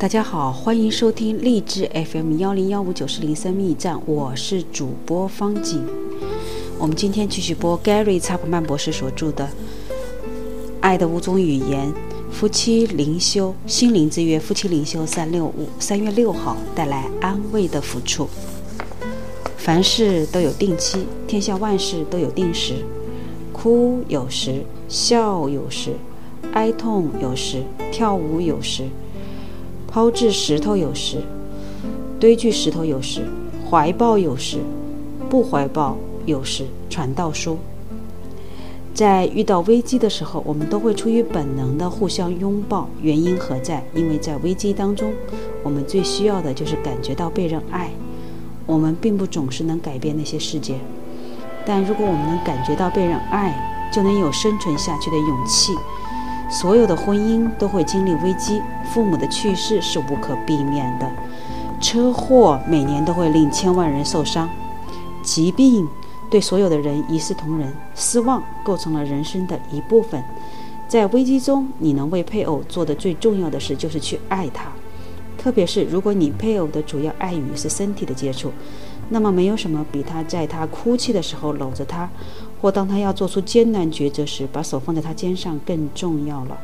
[0.00, 5.84] 大家好，欢迎收听励志 FM 幺零幺五九四零生命站，我是主播方景。
[6.78, 9.44] 我们今天继续播 Gary 查普曼博士所著的
[10.80, 11.92] 《爱的五种语言：
[12.32, 18.26] 夫妻灵修心灵之约》夫妻灵修三六五三月六号带来安慰的抚触。
[19.58, 22.76] 凡事都有定期，天下万事都有定时。
[23.52, 25.90] 哭有时，笑有时，
[26.54, 27.62] 哀痛有时，
[27.92, 28.84] 跳舞有时。
[29.90, 31.18] 抛掷石头有时，
[32.20, 33.22] 堆聚石头有时，
[33.68, 34.58] 怀抱有时，
[35.28, 36.64] 不怀抱有时。
[36.88, 37.56] 传道书，
[38.92, 42.88] 在遇到危机的时候，我们都会出于本能的互相拥抱。
[43.00, 43.84] 原因何在？
[43.94, 45.12] 因为在危机当中，
[45.62, 47.90] 我们最需要的就是感觉到被人爱。
[48.66, 50.78] 我们并不总是能改变那些事件，
[51.64, 55.72] 但如果我们能感觉到被人爱，就能有生存下去的勇气。
[56.50, 58.60] 所有的婚姻都会经历危机，
[58.92, 61.08] 父母的去世是无可避免的，
[61.80, 64.50] 车祸每年都会令千万人受伤，
[65.22, 65.86] 疾病
[66.28, 70.22] 对所有的人一视同仁，失望构成了人生的一部分。
[70.88, 74.72] 在危机中，你能为配偶做的最重要的事就是去爱他，
[75.38, 78.52] 特别是如果你配偶的主要爱语是身体的接触，
[79.10, 82.10] 那么没有什么比他在他哭泣的时候搂着他。
[82.60, 86.58] 或当他要做出艰难抉择时，把手放在他肩上更重要了。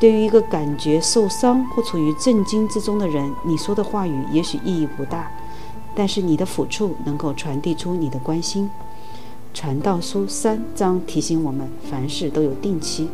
[0.00, 5.28] 对于一个感觉受伤或处于震惊之中的人，你说的话语也许意义不大，
[5.94, 8.70] 但是你的抚触能够传递出你的关心。
[9.52, 13.08] 传道书三章提醒我们，凡事都有定期。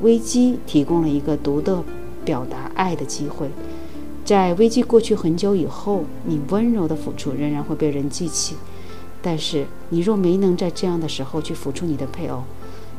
[0.00, 1.84] 危机提供了一个独特
[2.24, 3.50] 表达爱的机会。
[4.24, 8.56] 在危机过去很久以后，你温柔的抚触仍然会被人记起。
[9.22, 12.42] 但是，你若没能在这样的时候去抚触你的配偶，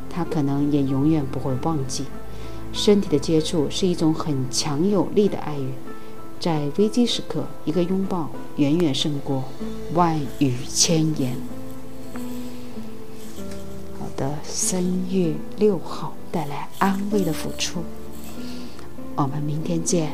[0.09, 2.05] 他可能也永远不会忘记。
[2.71, 5.73] 身体的接触是一种很强有力的爱语，
[6.39, 9.43] 在危机时刻，一个拥抱远远胜过
[9.93, 11.35] 万语千言。
[13.99, 17.83] 好的，三月六号带来安慰的抚触，
[19.15, 20.11] 我们明天见。